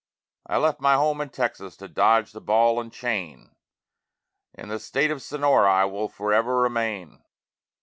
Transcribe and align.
I 0.47 0.57
left 0.57 0.81
my 0.81 0.95
home 0.95 1.21
in 1.21 1.29
Texas 1.29 1.77
to 1.77 1.87
dodge 1.87 2.31
the 2.31 2.41
ball 2.41 2.79
and 2.79 2.91
chain. 2.91 3.51
In 4.55 4.67
the 4.69 4.79
State 4.79 5.11
of 5.11 5.21
Sonora 5.21 5.71
I 5.71 5.85
will 5.85 6.09
forever 6.09 6.57
remain. 6.59 7.23